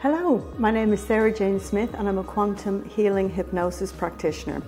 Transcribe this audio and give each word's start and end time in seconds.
Hello, 0.00 0.48
my 0.58 0.70
name 0.70 0.92
is 0.92 1.00
Sarah 1.00 1.34
Jane 1.34 1.58
Smith 1.58 1.92
and 1.94 2.08
I'm 2.08 2.18
a 2.18 2.22
quantum 2.22 2.88
healing 2.88 3.28
hypnosis 3.28 3.90
practitioner. 3.90 4.62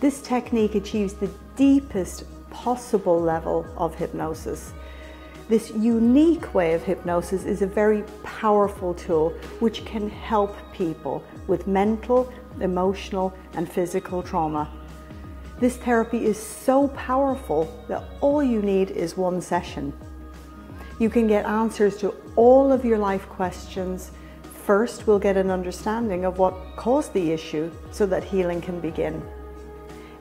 This 0.00 0.20
technique 0.20 0.74
achieves 0.74 1.12
the 1.12 1.30
deepest 1.54 2.24
possible 2.50 3.20
level 3.20 3.64
of 3.76 3.94
hypnosis. 3.94 4.72
This 5.48 5.70
unique 5.70 6.54
way 6.54 6.74
of 6.74 6.82
hypnosis 6.82 7.44
is 7.44 7.62
a 7.62 7.68
very 7.68 8.02
powerful 8.24 8.94
tool 8.94 9.30
which 9.60 9.84
can 9.84 10.10
help 10.10 10.56
people 10.72 11.22
with 11.46 11.68
mental, 11.68 12.32
emotional, 12.60 13.32
and 13.52 13.70
physical 13.70 14.24
trauma. 14.24 14.68
This 15.60 15.76
therapy 15.76 16.26
is 16.26 16.36
so 16.36 16.88
powerful 16.88 17.84
that 17.86 18.02
all 18.20 18.42
you 18.42 18.60
need 18.60 18.90
is 18.90 19.16
one 19.16 19.40
session. 19.40 19.92
You 20.98 21.10
can 21.10 21.28
get 21.28 21.46
answers 21.46 21.96
to 21.98 22.12
all 22.34 22.72
of 22.72 22.84
your 22.84 22.98
life 22.98 23.28
questions. 23.28 24.10
First, 24.68 25.06
we'll 25.06 25.18
get 25.18 25.38
an 25.38 25.50
understanding 25.50 26.26
of 26.26 26.36
what 26.36 26.52
caused 26.76 27.14
the 27.14 27.32
issue 27.32 27.70
so 27.90 28.04
that 28.04 28.22
healing 28.22 28.60
can 28.60 28.80
begin. 28.80 29.22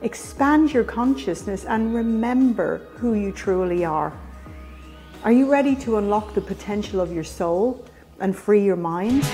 Expand 0.03 0.71
your 0.71 0.85
consciousness 0.85 1.65
and 1.65 1.93
remember 1.93 2.77
who 2.95 3.13
you 3.13 3.33
truly 3.33 3.83
are. 3.83 4.13
Are 5.25 5.33
you 5.33 5.51
ready 5.51 5.75
to 5.75 5.97
unlock 5.97 6.33
the 6.33 6.39
potential 6.39 7.01
of 7.01 7.11
your 7.11 7.25
soul 7.25 7.85
and 8.21 8.33
free 8.33 8.63
your 8.63 8.77
mind? 8.77 9.25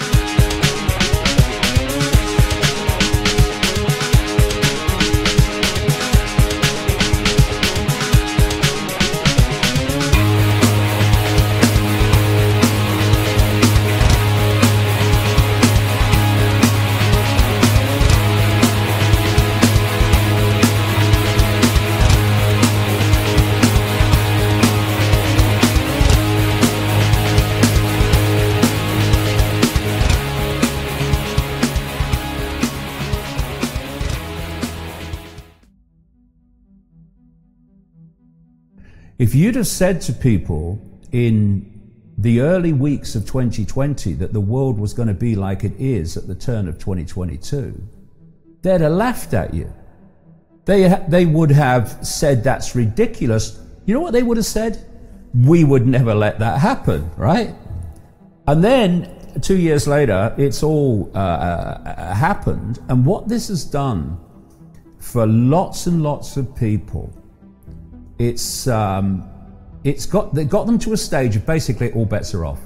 If 39.20 39.36
you'd 39.36 39.56
have 39.56 39.68
said 39.68 40.02
to 40.02 40.14
people 40.14 40.82
in 41.12 41.70
the 42.18 42.42
early 42.42 42.74
weeks 42.74 43.16
of 43.16 43.26
2020 43.26 44.14
that 44.14 44.34
the 44.34 44.40
world 44.42 44.80
was 44.80 44.94
going 44.94 45.08
to 45.08 45.14
be 45.14 45.36
like 45.36 45.64
it 45.64 45.74
is 45.80 46.18
at 46.18 46.28
the 46.28 46.36
turn 46.36 46.68
of 46.68 46.80
2022, 46.80 47.82
they'd 48.64 48.82
have 48.82 48.92
laughed 48.92 49.34
at 49.34 49.54
you. 49.54 49.72
They, 50.66 50.88
they 51.10 51.26
would 51.26 51.52
have 51.52 52.06
said 52.06 52.44
that's 52.44 52.76
ridiculous. 52.76 53.60
You 53.86 53.94
know 53.94 54.00
what 54.00 54.14
they 54.14 54.24
would 54.24 54.38
have 54.38 54.46
said? 54.46 54.84
We 55.34 55.64
would 55.64 55.86
never 55.86 56.16
let 56.16 56.40
that 56.40 56.60
happen, 56.60 57.12
right? 57.16 57.54
And 58.48 58.64
then 58.64 59.40
two 59.42 59.58
years 59.58 59.88
later, 59.88 60.34
it's 60.38 60.64
all 60.64 61.12
uh, 61.14 61.18
uh, 61.18 62.14
happened. 62.16 62.80
And 62.88 63.06
what 63.06 63.28
this 63.28 63.50
has 63.50 63.64
done 63.64 64.18
for 65.00 65.28
lots 65.28 65.86
and 65.86 66.02
lots 66.02 66.38
of 66.38 66.56
people 66.56 67.14
it's 68.20 68.68
um, 68.68 69.30
it's 69.84 70.06
got 70.06 70.34
they 70.34 70.46
got 70.46 70.66
them 70.66 70.80
to 70.80 70.94
a 70.94 70.98
stage 70.98 71.36
of 71.36 71.46
basically 71.46 71.92
all 71.94 72.06
bets 72.06 72.34
are 72.34 72.46
off. 72.46 72.62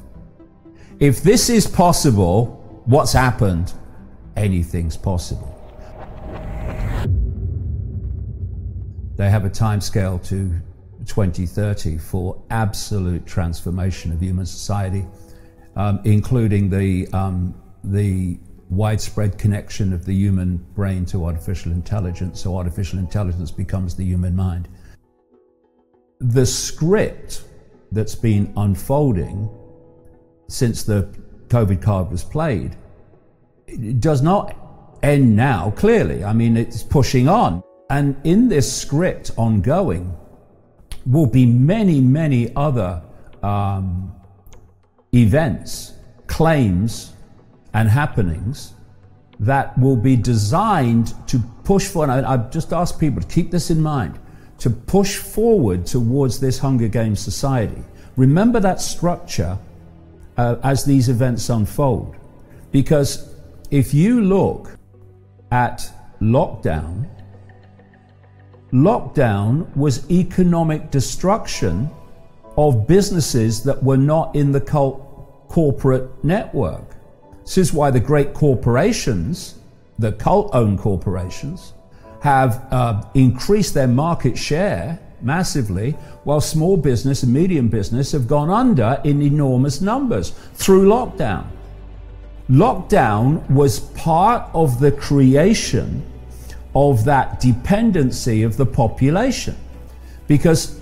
If 1.00 1.24
this 1.24 1.50
is 1.50 1.68
possible, 1.68 2.82
what's 2.86 3.14
happened? 3.14 3.74
Anything's 4.36 4.98
possible. 4.98 5.54
They 9.16 9.30
have 9.30 9.46
a 9.46 9.50
timescale 9.50 10.24
to 10.28 10.62
2030 11.06 11.98
for 11.98 12.40
absolute 12.52 13.26
transformation 13.26 14.12
of 14.12 14.22
human 14.22 14.46
society, 14.46 15.06
um, 15.76 16.00
including 16.04 16.70
the 16.70 17.08
um, 17.14 17.56
the 17.84 18.38
widespread 18.70 19.38
connection 19.38 19.94
of 19.94 20.04
the 20.06 20.14
human 20.14 20.58
brain 20.76 21.06
to 21.06 21.26
artificial 21.26 21.72
intelligence. 21.72 22.42
So 22.42 22.58
artificial 22.58 23.00
intelligence 23.00 23.50
becomes 23.50 23.96
the 23.96 24.04
human 24.04 24.36
mind 24.36 24.68
the 26.20 26.46
script 26.46 27.44
that's 27.92 28.16
been 28.16 28.54
unfolding 28.58 29.50
since 30.48 30.84
the 30.84 31.04
COVID 31.48 31.82
card 31.82 32.12
was 32.12 32.24
played 32.24 32.76
does 34.00 34.22
not 34.22 34.56
end 35.04 35.36
now, 35.36 35.72
clearly. 35.72 36.24
I 36.24 36.34
mean, 36.34 36.58
it's 36.58 36.84
pushing 36.84 37.28
on. 37.28 37.64
And 37.90 38.16
in 38.24 38.50
this 38.50 38.72
script 38.72 39.32
ongoing 39.38 40.16
will 41.06 41.26
be 41.26 41.46
many, 41.46 42.02
many 42.02 42.54
other 42.56 43.02
um, 43.44 44.14
events, 45.14 45.94
claims, 46.28 47.14
and 47.74 47.88
happenings 47.88 48.74
that 49.40 49.78
will 49.78 49.96
be 49.96 50.16
designed 50.16 51.14
to 51.28 51.40
push 51.64 51.88
for. 51.88 52.04
And 52.10 52.26
I've 52.26 52.52
just 52.52 52.74
asked 52.74 53.00
people 53.00 53.22
to 53.22 53.28
keep 53.28 53.52
this 53.52 53.70
in 53.70 53.82
mind 53.82 54.20
to 54.60 54.70
push 54.70 55.18
forward 55.18 55.86
towards 55.86 56.40
this 56.40 56.60
Hunger 56.60 56.88
Games 56.88 57.20
society. 57.20 57.84
Remember 58.16 58.60
that 58.60 58.82
structure 58.82 59.58
uh, 60.38 60.56
as 60.64 60.84
these 60.84 61.10
events 61.10 61.50
unfold. 61.50 62.16
Because 62.72 63.34
if 63.72 63.94
you 63.94 64.22
look 64.22 64.78
at 65.52 65.90
lockdown, 66.22 67.08
lockdown 68.72 69.76
was 69.76 70.10
economic 70.12 70.92
destruction 70.92 71.90
of 72.58 72.88
businesses 72.88 73.64
that 73.64 73.82
were 73.84 73.98
not 73.98 74.36
in 74.36 74.52
the 74.52 74.62
cult 74.62 75.04
corporate 75.48 76.24
network. 76.24 76.96
This 77.44 77.58
is 77.58 77.74
why 77.74 77.92
the 77.92 78.00
great 78.00 78.34
corporations, 78.34 79.60
the 80.00 80.12
cult 80.12 80.50
owned 80.54 80.80
corporations, 80.80 81.74
have 82.28 82.68
uh, 82.72 83.02
increased 83.14 83.74
their 83.74 83.88
market 83.88 84.38
share 84.38 85.00
massively, 85.22 85.92
while 86.26 86.42
small 86.42 86.76
business 86.76 87.24
and 87.24 87.34
medium 87.34 87.70
business 87.70 88.12
have 88.12 88.28
gone 88.28 88.50
under 88.50 89.00
in 89.06 89.22
enormous 89.22 89.80
numbers 89.80 90.32
through 90.54 90.90
lockdown. 90.90 91.46
Lockdown 92.50 93.50
was 93.50 93.80
part 94.10 94.44
of 94.54 94.82
the 94.82 94.92
creation 94.92 96.04
of 96.76 97.06
that 97.06 97.40
dependency 97.40 98.44
of 98.44 98.58
the 98.58 98.66
population. 98.66 99.56
Because 100.28 100.78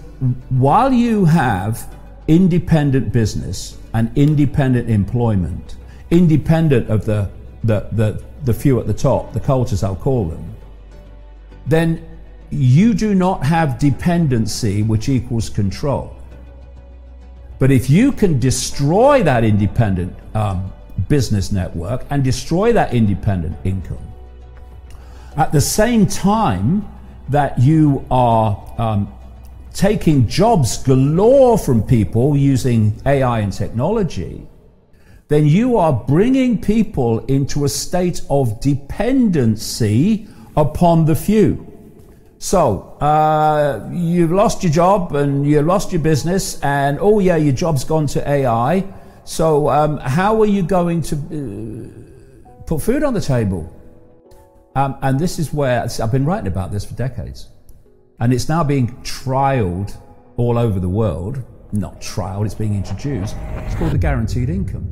while 0.50 0.92
you 0.92 1.26
have 1.26 1.96
independent 2.28 3.14
business 3.14 3.78
and 3.94 4.12
independent 4.18 4.90
employment, 4.90 5.76
independent 6.10 6.90
of 6.90 7.06
the, 7.06 7.30
the, 7.64 7.88
the, 7.92 8.24
the 8.46 8.54
few 8.54 8.80
at 8.80 8.88
the 8.88 8.94
top, 8.96 9.32
the 9.34 9.40
cultures 9.40 9.84
I'll 9.84 9.96
call 9.96 10.26
them, 10.26 10.55
then 11.68 12.06
you 12.50 12.94
do 12.94 13.16
not 13.16 13.44
have 13.44 13.80
dependency, 13.80 14.84
which 14.84 15.10
equals 15.10 15.50
control. 15.50 16.16
But 17.58 17.72
if 17.72 17.90
you 17.90 18.12
can 18.12 18.40
destroy 18.40 19.24
that 19.24 19.44
independent 19.44 20.16
um, 20.36 20.72
business 21.08 21.52
network 21.52 22.06
and 22.10 22.24
destroy 22.24 22.74
that 22.74 22.94
independent 22.94 23.58
income, 23.64 24.06
at 25.38 25.52
the 25.52 25.62
same 25.62 26.06
time 26.06 26.88
that 27.30 27.60
you 27.60 28.06
are 28.12 28.74
um, 28.78 29.12
taking 29.74 30.28
jobs 30.28 30.78
galore 30.84 31.58
from 31.58 31.84
people 31.84 32.38
using 32.38 32.94
AI 33.06 33.40
and 33.40 33.52
technology, 33.52 34.48
then 35.28 35.46
you 35.46 35.78
are 35.78 35.92
bringing 35.92 36.62
people 36.62 37.20
into 37.26 37.66
a 37.66 37.70
state 37.70 38.22
of 38.30 38.60
dependency 38.62 40.28
upon 40.56 41.06
the 41.06 41.16
few. 41.16 41.72
So, 42.38 42.98
uh, 43.00 43.90
you've 43.92 44.32
lost 44.32 44.64
your 44.64 44.72
job 44.72 45.16
and 45.16 45.48
you 45.48 45.62
lost 45.62 45.92
your 45.92 46.02
business, 46.02 46.60
and 46.62 47.00
oh, 47.00 47.20
yeah, 47.20 47.38
your 47.38 47.54
job's 47.54 47.84
gone 47.84 48.08
to 48.08 48.30
AI. 48.30 48.86
So, 49.24 49.70
um, 49.70 49.98
how 49.98 50.40
are 50.42 50.46
you 50.46 50.62
going 50.62 51.02
to 51.04 51.16
uh, 51.16 52.64
put 52.66 52.82
food 52.82 53.04
on 53.04 53.14
the 53.14 53.22
table? 53.22 53.72
Um, 54.76 54.98
and 55.02 55.18
this 55.18 55.40
is 55.40 55.54
where 55.54 55.82
I've 55.84 56.12
been 56.12 56.26
writing 56.26 56.48
about 56.48 56.72
this 56.72 56.84
for 56.86 56.94
decades. 56.94 57.50
And 58.20 58.34
it's 58.34 58.50
now 58.50 58.64
being 58.64 58.90
trialed 59.02 59.98
all 60.38 60.58
over 60.58 60.80
the 60.80 60.90
world. 60.90 61.44
Not 61.72 62.02
trialed, 62.02 62.46
it's 62.46 62.54
being 62.54 62.76
introduced. 62.76 63.36
It's 63.56 63.76
called 63.76 63.92
the 63.92 63.98
guaranteed 63.98 64.50
income. 64.50 64.90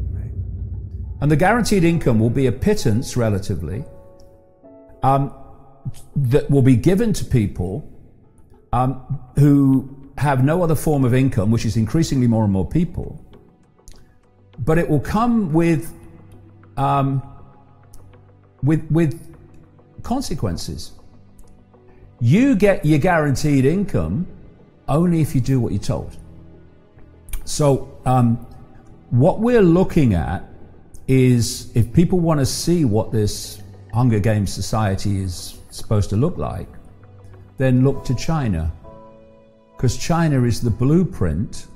And 1.21 1.31
the 1.31 1.35
guaranteed 1.35 1.83
income 1.83 2.19
will 2.19 2.29
be 2.29 2.47
a 2.47 2.51
pittance 2.51 3.15
relatively. 3.15 3.85
Um, 5.03 5.33
that 6.15 6.49
will 6.49 6.61
be 6.61 6.75
given 6.75 7.13
to 7.13 7.25
people 7.25 7.89
um, 8.71 9.19
who 9.37 10.11
have 10.17 10.43
no 10.43 10.63
other 10.63 10.75
form 10.75 11.03
of 11.03 11.13
income, 11.13 11.51
which 11.51 11.65
is 11.65 11.77
increasingly 11.77 12.27
more 12.27 12.43
and 12.43 12.53
more 12.53 12.67
people. 12.67 13.23
But 14.59 14.77
it 14.77 14.87
will 14.89 14.99
come 14.99 15.51
with 15.51 15.93
um, 16.77 17.21
with, 18.63 18.89
with 18.89 19.35
consequences. 20.03 20.93
You 22.19 22.55
get 22.55 22.85
your 22.85 22.99
guaranteed 22.99 23.65
income 23.65 24.27
only 24.87 25.21
if 25.21 25.35
you 25.35 25.41
do 25.41 25.59
what 25.59 25.73
you're 25.73 25.81
told. 25.81 26.17
So, 27.45 27.99
um, 28.05 28.37
what 29.09 29.39
we're 29.39 29.61
looking 29.61 30.13
at 30.13 30.49
is 31.07 31.75
if 31.75 31.91
people 31.93 32.19
want 32.19 32.39
to 32.39 32.45
see 32.45 32.85
what 32.85 33.11
this 33.11 33.61
Hunger 33.93 34.19
Games 34.19 34.51
society 34.51 35.21
is 35.21 35.59
supposed 35.77 36.09
to 36.11 36.15
look 36.15 36.37
like, 36.37 36.67
then 37.57 37.83
look 37.83 38.03
to 38.05 38.15
China. 38.15 38.71
Because 39.75 39.97
China 39.97 40.43
is 40.43 40.61
the 40.61 40.69
blueprint 40.69 41.67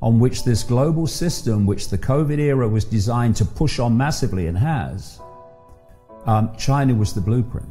on 0.00 0.20
which 0.20 0.44
this 0.44 0.62
global 0.62 1.06
system, 1.06 1.66
which 1.66 1.88
the 1.88 1.98
COVID 1.98 2.38
era 2.38 2.68
was 2.68 2.84
designed 2.84 3.36
to 3.36 3.44
push 3.44 3.78
on 3.78 3.96
massively 3.96 4.46
and 4.46 4.56
has, 4.56 5.20
um, 6.26 6.54
China 6.56 6.94
was 6.94 7.12
the 7.14 7.20
blueprint. 7.20 7.68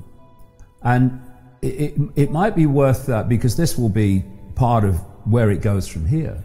And 0.81 1.21
it, 1.61 1.67
it, 1.67 2.11
it 2.15 2.31
might 2.31 2.55
be 2.55 2.65
worth 2.65 3.05
that 3.05 3.29
because 3.29 3.55
this 3.55 3.77
will 3.77 3.89
be 3.89 4.23
part 4.55 4.83
of 4.83 4.95
where 5.25 5.51
it 5.51 5.61
goes 5.61 5.87
from 5.87 6.05
here. 6.05 6.41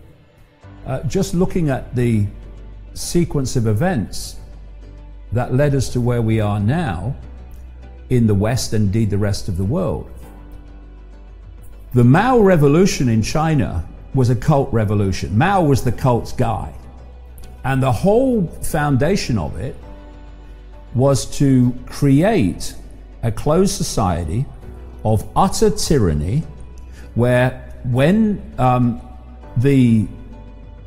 Uh, 0.87 1.03
just 1.05 1.35
looking 1.35 1.71
at 1.71 1.95
the 1.95 2.27
sequence 2.95 3.57
of 3.57 3.67
events 3.67 4.37
that 5.33 5.55
led 5.55 5.75
us 5.75 5.89
to 5.91 6.01
where 6.01 6.21
we 6.21 6.41
are 6.41 6.61
now 6.61 7.17
in 8.11 8.27
the 8.27 8.35
West 8.35 8.73
and 8.73 8.87
indeed 8.87 9.11
the 9.11 9.19
rest 9.19 9.49
of 9.49 9.57
the 9.57 9.65
world. 9.65 10.11
The 11.95 12.05
Mao 12.05 12.39
Revolution 12.39 13.09
in 13.09 13.23
China 13.23 13.87
was 14.15 14.31
a 14.31 14.37
cult 14.37 14.73
revolution. 14.73 15.37
Mao 15.37 15.63
was 15.63 15.83
the 15.85 15.93
cult's 15.93 16.33
guy. 16.33 16.73
And 17.65 17.83
the 17.83 17.93
whole 17.93 18.47
foundation 18.63 19.39
of 19.39 19.59
it 19.59 19.77
was 20.95 21.27
to 21.39 21.75
create 21.87 22.75
a 23.23 23.31
closed 23.31 23.75
society 23.75 24.45
of 25.05 25.29
utter 25.37 25.71
tyranny 25.71 26.43
where 27.15 27.75
when 27.85 28.55
um, 28.59 29.01
the, 29.57 30.07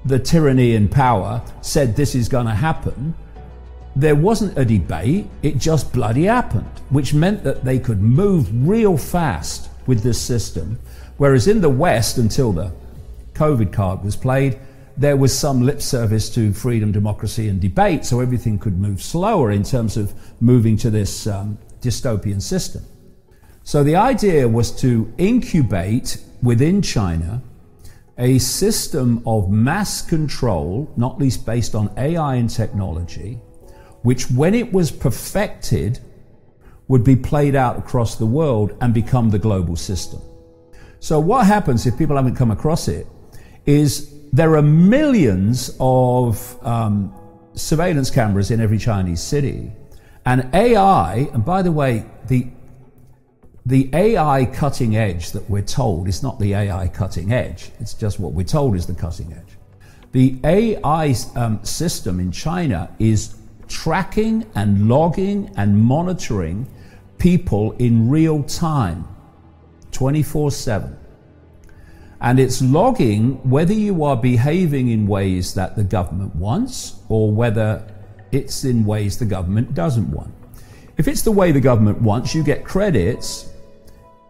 the 0.06 0.20
tyranny 0.20 0.76
in 0.76 0.88
power 0.88 1.42
said 1.62 1.96
this 1.96 2.16
is 2.16 2.30
going 2.30 2.46
to 2.46 2.54
happen, 2.54 3.14
there 3.96 4.16
wasn't 4.16 4.58
a 4.58 4.66
debate, 4.66 5.28
it 5.42 5.58
just 5.58 5.94
bloody 5.94 6.26
happened, 6.26 6.82
which 6.90 7.14
meant 7.14 7.44
that 7.44 7.64
they 7.64 7.80
could 7.80 8.02
move 8.02 8.50
real 8.68 8.98
fast 8.98 9.70
with 9.88 10.04
this 10.04 10.22
system. 10.22 10.80
Whereas 11.18 11.48
in 11.48 11.62
the 11.62 11.70
West, 11.70 12.18
until 12.18 12.52
the 12.52 12.74
COVID 13.34 13.72
card 13.72 14.04
was 14.04 14.16
played, 14.16 14.60
there 14.98 15.18
was 15.18 15.38
some 15.38 15.62
lip 15.62 15.82
service 15.82 16.30
to 16.36 16.54
freedom, 16.54 16.92
democracy, 16.92 17.48
and 17.48 17.60
debate, 17.60 18.06
so 18.06 18.20
everything 18.20 18.58
could 18.58 18.80
move 18.80 19.02
slower 19.02 19.52
in 19.52 19.64
terms 19.64 19.98
of 19.98 20.14
moving 20.42 20.78
to 20.78 20.90
this 20.90 21.28
um, 21.28 21.58
dystopian 21.82 22.42
system. 22.42 22.84
So 23.64 23.84
the 23.84 23.96
idea 23.96 24.48
was 24.48 24.72
to 24.82 25.12
incubate 25.18 26.18
within 26.42 26.82
China 26.82 27.42
a 28.18 28.38
system 28.40 29.22
of 29.26 29.50
mass 29.50 30.02
control, 30.02 30.92
not 30.96 31.20
least 31.20 31.46
based 31.46 31.76
on 31.76 31.92
AI 31.98 32.36
and 32.36 32.50
technology, 32.50 33.40
which, 34.06 34.30
when 34.30 34.54
it 34.54 34.72
was 34.72 34.92
perfected, 34.92 36.00
would 36.88 37.04
be 37.04 37.16
played 37.16 37.56
out 37.56 37.76
across 37.76 38.16
the 38.18 38.26
world 38.26 38.78
and 38.80 38.94
become 38.94 39.32
the 39.32 39.40
global 39.40 39.76
system. 39.76 40.22
So, 41.00 41.20
what 41.20 41.48
happens 41.48 41.88
if 41.88 41.98
people 41.98 42.16
haven't 42.16 42.36
come 42.36 42.52
across 42.52 42.88
it 42.88 43.08
is 43.66 44.14
there 44.32 44.56
are 44.56 44.62
millions 44.62 45.76
of 45.80 46.64
um, 46.64 47.12
surveillance 47.56 48.12
cameras 48.12 48.52
in 48.52 48.62
every 48.62 48.78
Chinese 48.78 49.22
city. 49.22 49.72
And 50.24 50.54
AI, 50.54 51.28
and 51.34 51.44
by 51.44 51.64
the 51.64 51.72
way, 51.72 52.06
the 52.28 52.48
the 53.66 53.90
AI 53.94 54.46
cutting 54.46 54.96
edge 54.96 55.32
that 55.32 55.50
we're 55.50 55.64
told 55.64 56.08
is 56.08 56.22
not 56.22 56.40
the 56.40 56.54
AI 56.54 56.88
cutting 56.90 57.34
edge. 57.34 57.72
It's 57.80 57.96
just 57.96 58.20
what 58.20 58.34
we're 58.34 58.44
told 58.44 58.76
is 58.76 58.86
the 58.86 58.94
cutting 58.94 59.34
edge. 59.34 59.58
The 60.12 60.38
AI 60.44 61.16
um, 61.36 61.64
system 61.66 62.20
in 62.20 62.32
China 62.32 62.96
is 63.00 63.36
tracking 63.68 64.46
and 64.56 64.88
logging 64.88 65.52
and 65.58 65.82
monitoring 65.82 66.68
people 67.18 67.72
in 67.74 68.10
real 68.10 68.44
time, 68.44 69.08
24 69.92 70.52
7. 70.52 70.98
And 72.22 72.40
it's 72.40 72.62
logging 72.62 73.50
whether 73.50 73.74
you 73.74 74.04
are 74.04 74.16
behaving 74.16 74.90
in 74.90 75.06
ways 75.06 75.54
that 75.54 75.76
the 75.76 75.84
government 75.84 76.36
wants 76.36 77.00
or 77.10 77.32
whether 77.32 77.86
it's 78.32 78.64
in 78.64 78.86
ways 78.86 79.18
the 79.18 79.26
government 79.26 79.74
doesn't 79.74 80.10
want. 80.10 80.34
If 80.98 81.08
it's 81.08 81.22
the 81.22 81.32
way 81.32 81.52
the 81.52 81.62
government 81.62 82.02
wants, 82.02 82.34
you 82.34 82.44
get 82.44 82.64
credits. 82.64 83.50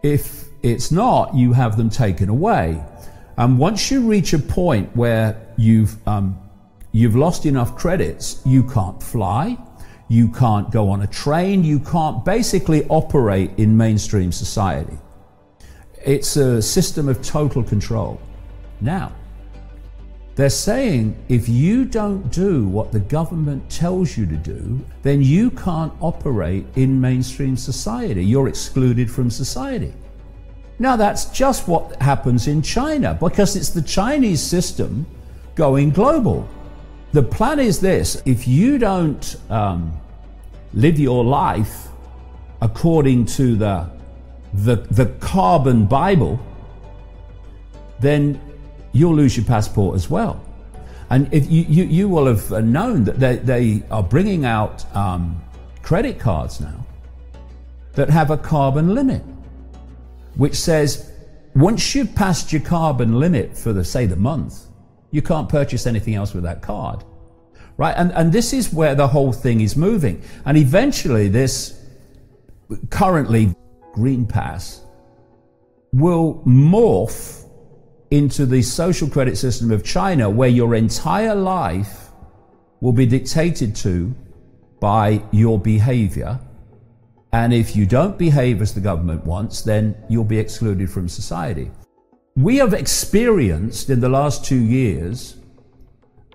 If 0.02 0.46
it's 0.62 0.90
not, 0.90 1.34
you 1.34 1.52
have 1.52 1.76
them 1.76 1.90
taken 1.90 2.28
away. 2.28 2.82
And 3.36 3.58
once 3.58 3.90
you 3.90 4.00
reach 4.00 4.32
a 4.32 4.38
point 4.38 4.94
where 4.96 5.40
you've, 5.56 5.96
um, 6.08 6.38
you've 6.96 7.16
lost 7.16 7.44
enough 7.44 7.76
credits, 7.76 8.40
you 8.44 8.62
can't 8.62 9.02
fly, 9.02 9.58
you 10.08 10.28
can't 10.28 10.70
go 10.70 10.88
on 10.88 11.02
a 11.02 11.06
train, 11.06 11.62
you 11.62 11.78
can't 11.78 12.24
basically 12.24 12.86
operate 12.88 13.50
in 13.58 13.76
mainstream 13.76 14.32
society. 14.32 14.96
It's 16.04 16.36
a 16.36 16.62
system 16.62 17.08
of 17.08 17.20
total 17.22 17.62
control. 17.62 18.20
Now, 18.80 19.12
they're 20.36 20.48
saying 20.48 21.16
if 21.28 21.48
you 21.48 21.84
don't 21.84 22.30
do 22.30 22.66
what 22.68 22.92
the 22.92 23.00
government 23.00 23.68
tells 23.70 24.16
you 24.16 24.26
to 24.26 24.36
do, 24.36 24.80
then 25.02 25.20
you 25.20 25.50
can't 25.50 25.92
operate 26.00 26.66
in 26.76 27.00
mainstream 27.00 27.56
society. 27.56 28.24
You're 28.24 28.48
excluded 28.48 29.10
from 29.10 29.30
society. 29.30 29.92
Now, 30.78 30.96
that's 30.96 31.26
just 31.26 31.68
what 31.68 32.00
happens 32.00 32.48
in 32.48 32.62
China 32.62 33.16
because 33.18 33.56
it's 33.56 33.70
the 33.70 33.82
Chinese 33.82 34.42
system 34.42 35.06
going 35.54 35.90
global. 35.90 36.48
The 37.12 37.22
plan 37.22 37.58
is 37.60 37.80
this 37.80 38.22
if 38.26 38.46
you 38.46 38.78
don't 38.78 39.36
um, 39.48 39.98
live 40.74 40.98
your 40.98 41.24
life 41.24 41.88
according 42.60 43.26
to 43.26 43.56
the 43.56 43.90
the, 44.54 44.76
the 44.76 45.06
carbon 45.20 45.86
Bible, 45.86 46.40
then 48.00 48.40
you'll 48.92 49.14
lose 49.14 49.36
your 49.36 49.44
passport 49.44 49.96
as 49.96 50.08
well. 50.08 50.42
And 51.10 51.32
if 51.32 51.50
you, 51.50 51.62
you, 51.68 51.84
you 51.84 52.08
will 52.08 52.26
have 52.26 52.50
known 52.64 53.04
that 53.04 53.20
they, 53.20 53.36
they 53.36 53.82
are 53.90 54.02
bringing 54.02 54.44
out 54.44 54.84
um, 54.96 55.40
credit 55.82 56.18
cards 56.18 56.60
now 56.60 56.84
that 57.92 58.10
have 58.10 58.30
a 58.30 58.36
carbon 58.36 58.94
limit, 58.94 59.22
which 60.34 60.54
says 60.54 61.12
once 61.54 61.94
you've 61.94 62.14
passed 62.14 62.52
your 62.52 62.62
carbon 62.62 63.18
limit 63.18 63.56
for 63.56 63.72
the 63.72 63.84
say 63.84 64.06
the 64.06 64.16
month, 64.16 64.66
you 65.10 65.22
can't 65.22 65.48
purchase 65.48 65.86
anything 65.86 66.14
else 66.14 66.34
with 66.34 66.44
that 66.44 66.62
card. 66.62 67.04
Right? 67.76 67.94
And, 67.96 68.12
and 68.12 68.32
this 68.32 68.52
is 68.52 68.72
where 68.72 68.94
the 68.94 69.06
whole 69.06 69.32
thing 69.32 69.60
is 69.60 69.76
moving. 69.76 70.22
And 70.44 70.56
eventually 70.56 71.28
this 71.28 71.84
currently 72.90 73.54
Green 73.92 74.26
Pass 74.26 74.82
will 75.92 76.42
morph 76.46 77.44
into 78.10 78.46
the 78.46 78.62
social 78.62 79.08
credit 79.08 79.36
system 79.36 79.70
of 79.70 79.84
China, 79.84 80.30
where 80.30 80.48
your 80.48 80.74
entire 80.74 81.34
life 81.34 82.10
will 82.80 82.92
be 82.92 83.06
dictated 83.06 83.74
to 83.76 84.14
by 84.80 85.22
your 85.32 85.58
behavior. 85.58 86.38
And 87.32 87.52
if 87.52 87.74
you 87.74 87.86
don't 87.86 88.16
behave 88.16 88.62
as 88.62 88.74
the 88.74 88.80
government 88.80 89.24
wants, 89.24 89.62
then 89.62 89.96
you'll 90.08 90.24
be 90.24 90.38
excluded 90.38 90.90
from 90.90 91.08
society. 91.08 91.70
We 92.36 92.58
have 92.58 92.74
experienced 92.74 93.88
in 93.88 94.00
the 94.00 94.10
last 94.10 94.44
two 94.44 94.62
years 94.62 95.36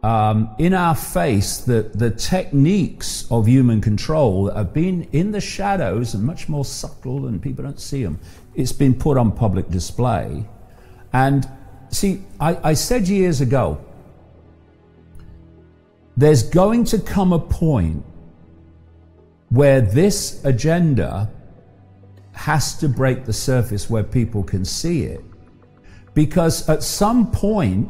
um, 0.01 0.49
in 0.57 0.73
our 0.73 0.95
face 0.95 1.57
that 1.59 1.97
the 1.97 2.09
techniques 2.09 3.27
of 3.29 3.47
human 3.47 3.81
control 3.81 4.49
have 4.49 4.73
been 4.73 5.03
in 5.11 5.31
the 5.31 5.39
shadows 5.39 6.15
and 6.15 6.23
much 6.23 6.49
more 6.49 6.65
subtle 6.65 7.27
and 7.27 7.39
people 7.39 7.63
don't 7.63 7.79
see 7.79 8.03
them. 8.03 8.19
It's 8.55 8.71
been 8.71 8.95
put 8.95 9.15
on 9.15 9.31
public 9.31 9.69
display. 9.69 10.43
And 11.13 11.47
see, 11.89 12.23
I, 12.39 12.69
I 12.69 12.73
said 12.73 13.07
years 13.07 13.41
ago, 13.41 13.79
there's 16.17 16.41
going 16.41 16.83
to 16.85 16.99
come 16.99 17.31
a 17.31 17.39
point 17.39 18.03
where 19.49 19.81
this 19.81 20.43
agenda 20.45 21.29
has 22.33 22.75
to 22.79 22.89
break 22.89 23.25
the 23.25 23.33
surface 23.33 23.87
where 23.87 24.03
people 24.03 24.41
can 24.41 24.65
see 24.65 25.03
it. 25.03 25.23
Because 26.13 26.67
at 26.67 26.83
some 26.83 27.31
point, 27.31 27.89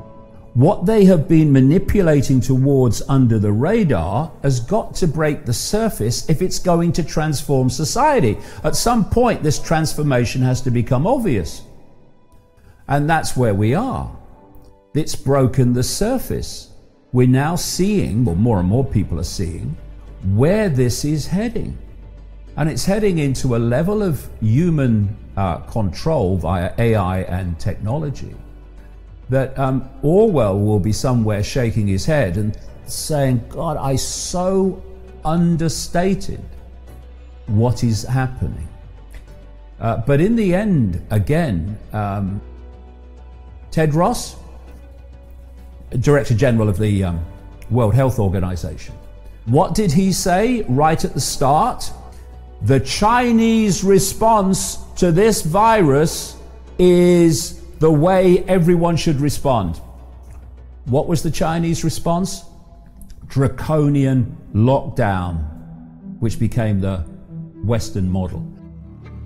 what 0.54 0.86
they 0.86 1.06
have 1.06 1.30
been 1.30 1.52
manipulating 1.52 2.42
towards 2.42 3.02
under 3.08 3.40
the 3.40 3.52
radar 3.52 4.32
has 4.44 4.60
got 4.60 4.94
to 4.96 5.08
break 5.08 5.46
the 5.46 5.54
surface 5.54 6.30
if 6.30 6.42
it's 6.42 6.60
going 6.60 6.92
to 6.94 7.04
transform 7.04 7.70
society. 7.70 8.38
At 8.64 8.76
some 8.76 9.10
point, 9.10 9.44
this 9.44 9.60
transformation 9.60 10.42
has 10.42 10.62
to 10.62 10.72
become 10.72 11.08
obvious. 11.08 11.64
And 12.88 13.10
that's 13.10 13.38
where 13.38 13.54
we 13.54 13.74
are. 13.74 14.14
It's 14.94 15.16
broken 15.16 15.72
the 15.72 15.84
surface. 15.84 16.74
We're 17.14 17.28
now 17.28 17.56
seeing, 17.56 18.26
well, 18.26 18.36
more 18.36 18.60
and 18.60 18.68
more 18.68 18.86
people 18.86 19.20
are 19.22 19.24
seeing, 19.24 19.78
where 20.36 20.68
this 20.68 21.06
is 21.06 21.28
heading. 21.28 21.78
And 22.58 22.70
it's 22.70 22.84
heading 22.84 23.20
into 23.20 23.56
a 23.56 23.58
level 23.58 24.04
of 24.04 24.28
human 24.42 25.18
uh, 25.42 25.58
control 25.72 26.38
via 26.38 26.72
AI 26.78 27.22
and 27.22 27.60
technology 27.60 28.36
that 29.30 29.58
um, 29.58 29.90
Orwell 30.04 30.60
will 30.60 30.80
be 30.80 30.94
somewhere 30.94 31.44
shaking 31.44 31.88
his 31.88 32.06
head 32.06 32.38
and 32.38 32.56
saying, 32.86 33.44
God, 33.50 33.76
I 33.78 33.96
so 33.96 34.84
understated 35.26 36.44
what 37.48 37.84
is 37.84 38.04
happening. 38.04 38.68
Uh, 39.80 39.98
but 39.98 40.22
in 40.22 40.36
the 40.36 40.54
end, 40.54 41.04
again, 41.10 41.76
um, 41.92 42.40
Tedros, 43.72 44.36
Director 46.02 46.36
General 46.36 46.70
of 46.70 46.78
the 46.78 47.04
um, 47.04 47.26
World 47.72 47.96
Health 47.96 48.20
Organization, 48.20 48.94
what 49.46 49.74
did 49.74 49.92
he 49.92 50.12
say 50.12 50.62
right 50.70 51.04
at 51.04 51.16
the 51.16 51.22
start? 51.22 51.92
The 52.62 52.80
Chinese 52.80 53.84
response 53.84 54.78
to 55.02 55.12
this 55.12 55.42
virus 55.42 56.38
is 56.78 57.60
the 57.80 57.90
way 57.90 58.44
everyone 58.48 58.96
should 58.96 59.20
respond. 59.20 59.82
What 60.86 61.08
was 61.08 61.24
the 61.24 61.32
Chinese 61.32 61.84
response? 61.84 62.44
Draconian 63.26 64.38
lockdown, 64.54 65.38
which 66.20 66.38
became 66.38 66.82
the 66.82 66.98
Western 67.66 68.12
model. 68.12 68.46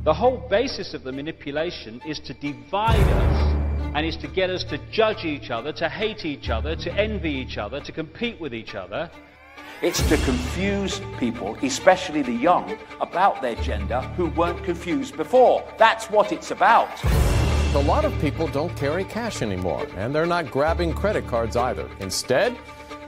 The 0.05 0.13
whole 0.13 0.47
basis 0.49 0.93
of 0.93 1.03
the 1.03 1.11
manipulation 1.11 1.99
is 2.07 2.21
to 2.21 2.33
divide 2.35 2.95
us 2.95 3.91
and 3.95 4.05
is 4.05 4.15
to 4.21 4.29
get 4.29 4.49
us 4.49 4.63
to 4.69 4.77
judge 4.93 5.25
each 5.25 5.49
other, 5.49 5.73
to 5.73 5.89
hate 5.89 6.23
each 6.23 6.47
other, 6.47 6.77
to 6.77 6.93
envy 6.93 7.31
each 7.31 7.57
other, 7.57 7.81
to 7.81 7.91
compete 7.91 8.39
with 8.39 8.53
each 8.53 8.75
other. 8.75 9.11
It's 9.81 10.01
to 10.09 10.17
confuse 10.17 11.01
people, 11.19 11.57
especially 11.61 12.21
the 12.21 12.31
young, 12.31 12.77
about 13.01 13.41
their 13.41 13.55
gender 13.55 14.01
who 14.15 14.27
weren't 14.27 14.63
confused 14.63 15.17
before. 15.17 15.63
That's 15.77 16.09
what 16.09 16.31
it's 16.31 16.51
about 16.51 16.89
a 17.75 17.79
lot 17.79 18.05
of 18.05 18.17
people 18.21 18.47
don't 18.47 18.73
carry 18.77 19.03
cash 19.03 19.41
anymore, 19.41 19.85
and 19.97 20.15
they're 20.15 20.25
not 20.25 20.49
grabbing 20.49 20.93
credit 20.93 21.27
cards 21.27 21.57
either. 21.57 21.89
Instead, 21.99 22.57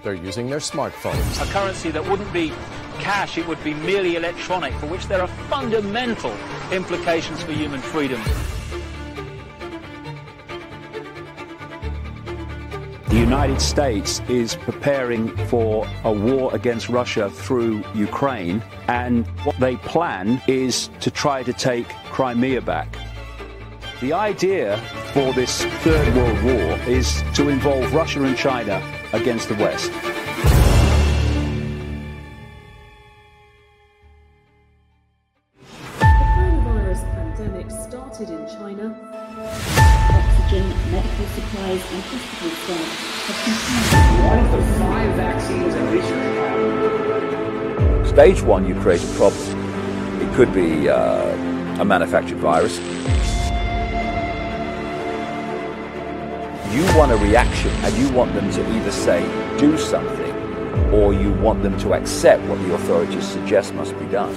they're 0.03 0.13
using 0.13 0.49
their 0.49 0.59
smartphones. 0.59 1.41
A 1.41 1.45
currency 1.53 1.89
that 1.91 2.05
wouldn't 2.09 2.31
be 2.33 2.51
cash, 2.99 3.37
it 3.37 3.47
would 3.47 3.63
be 3.63 3.73
merely 3.73 4.17
electronic, 4.17 4.73
for 4.73 4.87
which 4.87 5.07
there 5.07 5.21
are 5.21 5.27
fundamental 5.49 6.35
implications 6.73 7.41
for 7.41 7.53
human 7.53 7.79
freedom. 7.79 8.21
The 13.17 13.23
United 13.23 13.59
States 13.59 14.21
is 14.29 14.53
preparing 14.53 15.35
for 15.47 15.87
a 16.03 16.11
war 16.11 16.53
against 16.53 16.87
Russia 16.87 17.31
through 17.31 17.83
Ukraine, 17.95 18.61
and 18.87 19.25
what 19.43 19.59
they 19.59 19.75
plan 19.77 20.39
is 20.47 20.91
to 20.99 21.09
try 21.09 21.41
to 21.41 21.51
take 21.51 21.87
Crimea 22.11 22.61
back. 22.61 22.95
The 24.01 24.13
idea 24.13 24.77
for 25.13 25.33
this 25.33 25.65
Third 25.81 26.15
World 26.15 26.43
War 26.43 26.77
is 26.87 27.23
to 27.33 27.49
involve 27.49 27.91
Russia 27.91 28.23
and 28.23 28.37
China 28.37 28.83
against 29.13 29.49
the 29.49 29.55
West. 29.55 29.91
Supplies, 41.37 41.81
and 41.93 42.01
hospital 42.01 42.49
staff 42.49 42.87
have 43.27 43.39
One 44.25 44.39
of 44.39 44.49
the 44.51 44.61
five 44.79 45.11
vaccines 45.15 45.75
in 45.75 45.83
research. 45.91 46.37
Stage 48.07 48.41
one, 48.41 48.65
you 48.67 48.73
create 48.73 49.03
a 49.03 49.07
problem. 49.13 49.45
It 50.19 50.33
could 50.33 50.51
be 50.51 50.89
uh, 50.89 51.79
a 51.79 51.85
manufactured 51.85 52.39
virus. 52.39 52.79
You 56.73 56.83
want 56.97 57.11
a 57.11 57.17
reaction 57.17 57.71
and 57.83 57.95
you 57.97 58.09
want 58.15 58.33
them 58.33 58.49
to 58.49 58.75
either 58.75 58.91
say, 58.91 59.21
do 59.59 59.77
something, 59.77 60.33
or 60.91 61.13
you 61.13 61.31
want 61.33 61.61
them 61.61 61.77
to 61.79 61.93
accept 61.93 62.41
what 62.49 62.57
the 62.63 62.73
authorities 62.73 63.27
suggest 63.27 63.75
must 63.75 63.93
be 63.99 64.05
done. 64.07 64.33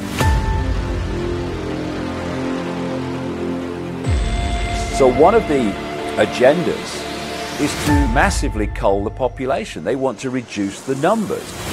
So 4.98 5.08
one 5.08 5.34
of 5.34 5.48
the 5.48 5.89
agendas 6.20 7.60
is 7.60 7.72
to 7.86 7.92
massively 8.12 8.66
cull 8.66 9.02
the 9.04 9.10
population. 9.10 9.84
They 9.84 9.96
want 9.96 10.18
to 10.20 10.28
reduce 10.28 10.82
the 10.82 10.94
numbers. 10.96 11.69